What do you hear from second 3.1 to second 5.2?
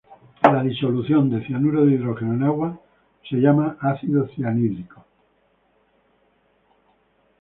es llamada ácido cianhídrico.